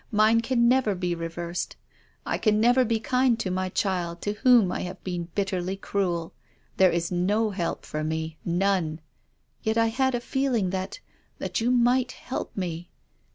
Mine 0.11 0.41
can 0.41 0.67
never 0.67 0.95
be 0.95 1.13
reversed. 1.13 1.75
I 2.25 2.39
can 2.39 2.59
never 2.59 2.83
be 2.83 2.99
kind 2.99 3.39
to 3.39 3.51
my 3.51 3.69
child 3.69 4.19
to 4.23 4.33
whom 4.33 4.71
I 4.71 4.79
have 4.79 5.03
been 5.03 5.25
bitterly 5.35 5.75
cruel. 5.77 6.33
There 6.77 6.89
is 6.89 7.11
no 7.11 7.51
help 7.51 7.85
for 7.85 8.03
me, 8.03 8.39
none. 8.43 8.99
Yet 9.61 9.77
I 9.77 9.89
had 9.89 10.15
a 10.15 10.19
feeling 10.19 10.71
that— 10.71 11.01
that 11.37 11.61
you 11.61 11.69
might 11.69 12.13
help 12.13 12.57
me." 12.57 12.89